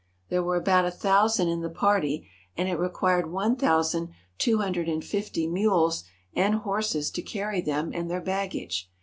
[0.29, 4.89] There were about a thousand in the party, and it required one thousand two hundred
[4.89, 8.89] and fifty mules and horses to carry them and their baggage.